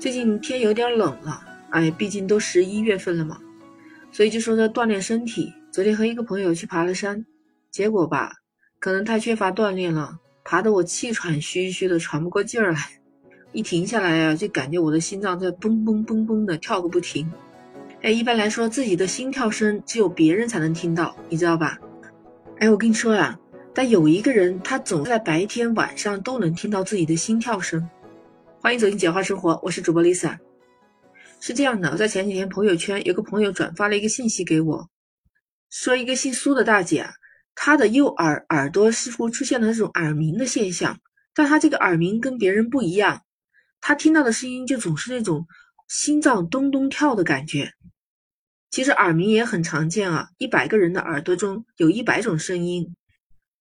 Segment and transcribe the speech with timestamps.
[0.00, 3.38] 最近天有点冷了，哎，毕竟都十一月份了嘛，
[4.10, 5.52] 所以就说在锻炼身体。
[5.70, 7.26] 昨天和一个朋友去爬了山，
[7.70, 8.32] 结果吧，
[8.78, 12.80] 可能太缺乏锻炼了，爬得我气喘吁吁的，喘不过劲儿来。
[13.52, 17.30] 一停下来呀，就感觉我的心脏在嘣嘣嘣嘣的跳个不停。
[18.00, 21.78] 哎，一般来说，自己的心跳声只有别人才能听到，你知道吧？
[22.58, 23.38] 哎，我跟你说呀，
[23.74, 27.86] 但有一个人，他总在白天晚上都能听到自己的心跳声。
[28.62, 30.38] 欢迎走进简化生活，我是主播 Lisa。
[31.40, 34.86] 是这样的，我在前几天朋友圈有个朋友转发了一个信息给我，
[35.70, 37.08] 说一个姓苏的大姐，
[37.54, 41.00] 她的右耳耳朵似乎出现了这种耳鸣的现象，
[41.34, 43.22] 但她这个耳鸣跟别人不一样，
[43.80, 45.46] 她听到的声音就总是那种
[45.88, 47.72] 心脏咚咚跳的感觉。
[48.70, 52.94] 其实耳鸣也很常见啊，一百个人的耳朵中有一百种声音，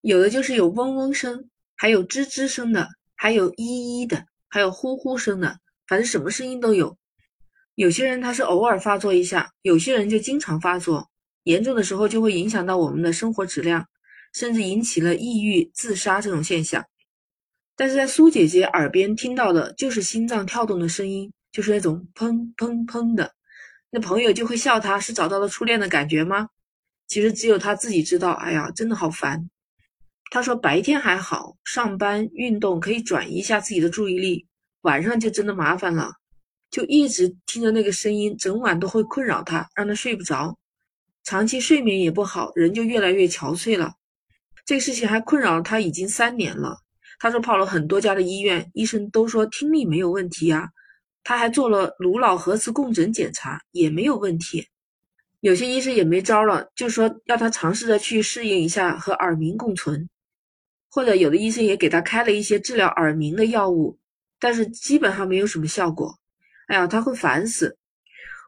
[0.00, 4.26] 有的就是有嗡嗡声，还有吱吱声的，还有咿咿的。
[4.48, 6.96] 还有呼呼声的，反正什么声音都有。
[7.74, 11.08] 有些人他是偶尔发作一下，有些人就经常发作，
[11.44, 13.86] 严重的时候就会影响到我们的生活质量，
[14.34, 16.84] 甚至引起了抑郁、自杀这种现象。
[17.76, 23.32] 但是在苏姐姐耳边听到的就是心脏跳动的声音，就是那种砰砰砰的。
[23.90, 26.48] 那朋友就会笑她是找到了初恋的感觉吗？
[27.06, 28.32] 其实只有她自己知道。
[28.32, 29.48] 哎呀，真的好烦。
[30.30, 34.46] 他说：“白天还好，上班运动可以转移一下自己的注意力，
[34.82, 36.12] 晚上就真的麻烦了，
[36.70, 40.58] 就一直听着那个声音，整晚都会困扰他，让他睡不着，
[41.24, 43.94] 长期睡眠也不好，人就越来越憔悴了。
[44.66, 46.76] 这个事情还困扰了他已经三年了。
[47.18, 50.68] 他说跑了很多家的医院，医生都说听力没有问题啊，
[51.24, 54.68] 他还做了颅脑核磁共振检查也没有问题，
[55.40, 60.06] 有些医生也没招了，就说要他尝试着去适应一下和耳鸣共存。”
[60.90, 63.98] 或者有的医生也给他开了一些治疗耳鸣的药物，
[64.40, 66.18] 但是基本上没有什么效果。
[66.68, 67.76] 哎呀，他会烦死。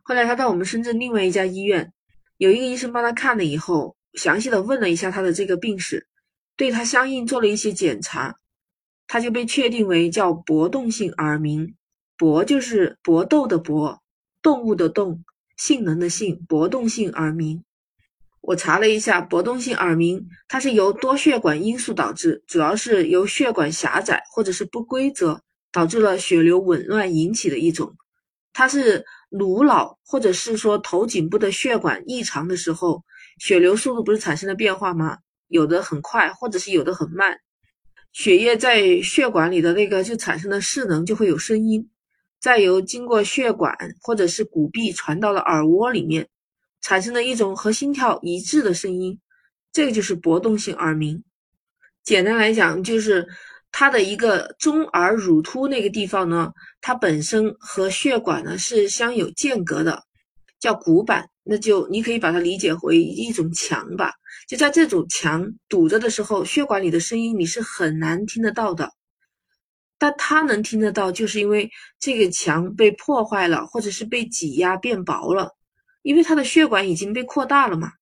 [0.02, 1.92] 后来他到我们深圳另外一家医院，
[2.38, 6.06] 有一个医生帮他看了以后，详细的问了一下他的这个病史，
[6.56, 8.36] 对他相应做了一些检查，
[9.06, 11.74] 他就被确定为叫搏动性耳鸣。
[12.16, 14.02] 搏就是搏斗的搏，
[14.42, 15.24] 动物的动，
[15.56, 17.64] 性能的性，搏动性耳鸣。
[18.40, 27.94] 我查了一下，搏动性耳鸣，它是由多血管因素导致，主要是由血管狭窄或者是不规则导致了血流紊乱引起的一种。
[28.52, 33.04] 它是颅脑或者是说头颈部的血管异常的时候，
[33.38, 35.18] 血流速度不是产生了变化吗？
[35.48, 37.38] 有的很快，或者是有的很慢，
[38.12, 41.90] 血液在血管里的那个就产生了势能，就会有声音，
[42.40, 46.26] 再由经过血管或者是骨壁传到了耳蜗里面。
[46.80, 49.18] 产生了一种和心跳一致的声音，
[49.72, 51.22] 这个就是搏动性耳鸣。
[52.02, 53.28] 简单来讲，就是
[53.70, 60.02] 它的一个中耳乳突那个地方呢，它本身和血管呢是相有间隔的，
[60.58, 61.28] 叫骨板。
[61.42, 64.12] 那就你可以把它理解为一种墙吧。
[64.46, 68.92] 就在这种墙堵着的时候，血管里的声音你是很难听得到的。
[69.98, 75.56] 但它能听得到，就是因为这个墙被破坏了，或者是被挤压变薄了。
[76.02, 77.92] 因为他的血管已经被扩大了嘛，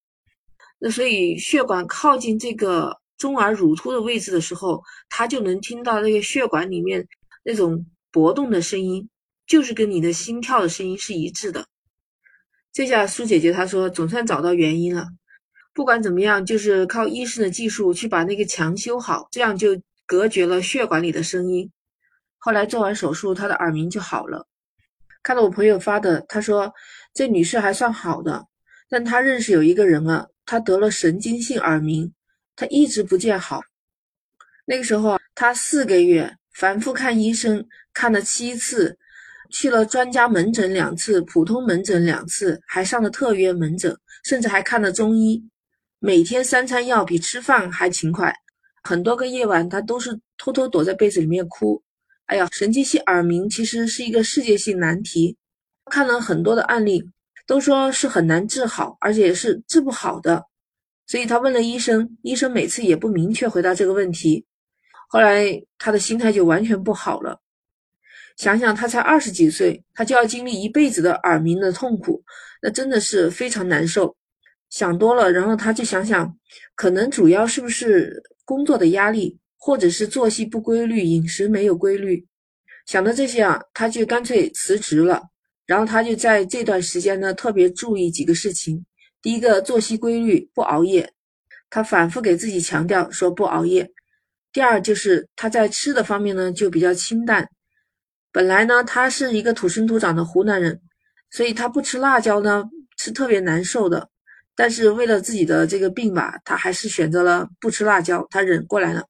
[0.79, 7.07] 那所以血管靠近这个中耳乳突的位置的时候，他就能听到那个血管里面
[7.43, 9.09] 那种搏动的声音，
[9.47, 11.67] 就是跟你的心跳的声音是一致的。
[12.73, 15.09] 这下苏姐姐她说总算找到原因了，
[15.75, 21.73] 不管怎么样，就是靠医生的技术去把那个墙修好，这样就隔绝了血管里的声音。
[22.37, 24.47] 后来做完手术，她的耳鸣就好了。
[25.25, 26.73] 看到我朋友发的，他说
[27.15, 28.47] 这女士还算好的，
[28.89, 32.13] 但她认识有一个人啊，她得了神经性耳鸣，
[32.57, 33.61] 她一直不见好。
[34.67, 38.99] 那个时候啊，他四个月反复看医生，看了七次，
[39.51, 45.43] 去了专家门诊两次，普通门诊两次，还上了特约门诊，甚至还看了中医，
[46.01, 48.35] 每天三餐药比吃饭还勤快，
[48.83, 51.83] 很多个夜晚他都是偷偷躲在被子里面哭。
[52.27, 55.39] 哎呀，神经性耳鸣其实是一个世界性难题，
[55.89, 57.03] 看了很多的案例，
[57.47, 60.45] 都说是很难治好，而且是治不好的。
[61.07, 64.45] 所以他问了医生，医生每次也不明确回答这个问题。
[65.09, 67.41] 后来他的心态就完全不好了。
[68.37, 72.23] 想想他才二十几岁，他就要经历一辈子的耳鸣的痛苦，
[72.63, 74.15] 那真的是非常难受。
[74.71, 76.37] 想多了，然后他就想想，
[76.77, 79.39] 可能主要是不是工作的压力。
[79.61, 82.25] 或者是作息不规律，饮食没有规律，
[82.87, 85.21] 想到这些啊，他就干脆辞职了。
[85.69, 88.87] 然后他就在这段时间呢，特别注意几个事情。
[89.21, 91.13] 第一个，作息规律，不熬夜。
[91.69, 93.93] 他反复给自己强调说不熬夜。
[94.51, 97.47] 第二，就是他在吃的方面呢，就比较清淡。
[98.33, 100.81] 本来呢，他是一个土生土长的湖南人，
[101.31, 102.65] 所以他不吃辣椒呢
[102.97, 104.09] 是特别难受的。
[104.57, 109.05] 但是为了自己的这个病吧，他还是选择了不吃辣椒，他忍过来了。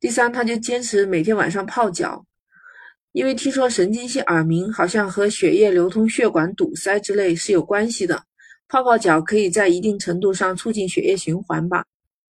[0.00, 2.26] 第三，他就坚持每天晚上泡脚，
[3.18, 8.22] 因为听说神经性耳鸣好像和血液流通、血管堵塞之类是有关系的。
[8.68, 11.84] 泡泡脚可以在一定程度上促进血液循环吧。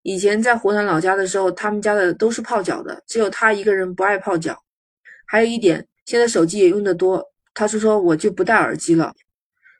[0.04, 4.58] 以前在湖南老家的时候，他们家的都是泡脚的，只有他一个人不爱泡脚。
[5.26, 7.22] 还有一点，现在手机也用得多，
[7.52, 9.12] 他是说我就不戴耳机了，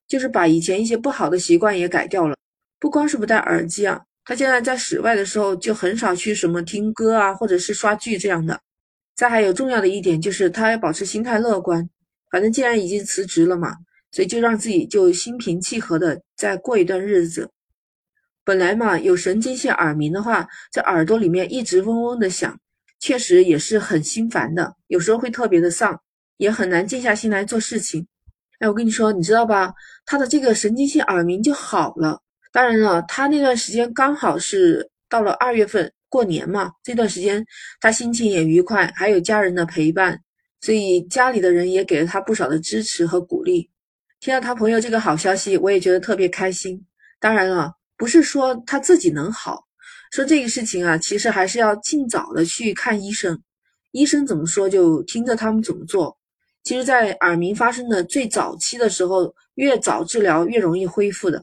[0.07, 2.37] 就是把以前一些不好的习惯也改掉了。
[2.79, 4.03] 不光是不戴耳机啊。
[4.27, 8.61] 他现在在室外的时候就很少去什么听歌啊，或者是刷剧这样的。
[9.21, 11.87] 再还有重要的一点就是他要保持心态乐观，
[12.31, 13.77] 反正既然已经辞职了嘛，
[14.13, 17.51] 所以就让自己就心平气和的再过一段日子。
[18.45, 22.59] 本来嘛，有神经性耳鸣的话，在耳朵里面一直嗡嗡的响，
[22.99, 26.01] 确实也是很心烦的，有时候会特别的丧，
[26.39, 28.07] 也很难静下心来做事情。
[28.61, 29.71] 哎，我跟你说，你知道吧？
[30.07, 32.19] 他的这个神经性耳鸣就好了。
[32.51, 37.43] 当然了，他那段时间刚好是到了二月份过年嘛，这段时间
[37.81, 40.21] 他心情也愉快，还有家人的陪伴，
[40.61, 43.71] 所以家里的人也给了他不少的支持和鼓励。
[44.19, 46.85] 听到他朋友这个好消息，我也觉得特别开心。
[47.19, 49.65] 当然了，不是说他自己能好，
[50.11, 53.41] 说这个事情啊，其实还是要尽早的去看医生，
[53.93, 56.19] 医生怎么说就听着他们怎么做。
[56.63, 61.43] 其实，在耳鸣发生的最早期的时候，越早治疗越容易恢复的。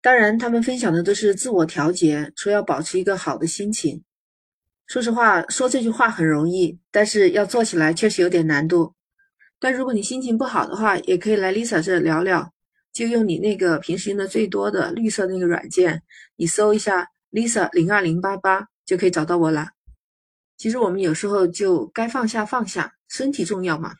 [0.00, 4.02] 当然，他们分享的都是自我调节，说要保持一个好的心情。
[4.86, 8.94] 说实话，说这句话很容易，但是要做起来确实有点难度。
[9.58, 12.52] 但如果你心情不好的话，也可以来 Lisa 这聊聊，
[12.92, 16.00] 就用你那个平时用的最多的绿色那个软件，
[16.36, 19.70] 你搜一下 Lisa 零二零八八就可以找到我了。
[20.56, 23.92] 其实我们有时候就该放下放下，身体重要嘛。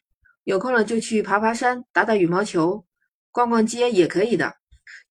[0.45, 2.85] 有空了就去爬爬山，打打羽毛球，
[3.33, 4.55] 逛逛街也可以的。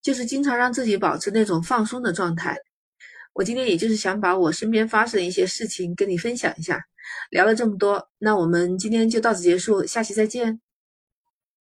[0.01, 2.57] 就是经常让自己保持那种放松的状态。
[3.33, 6.81] 我今天也就是想把我身边发生的一些事情跟你分享一下。
[7.29, 10.64] 聊了这么多，那我们今天就到此结束，下期再见。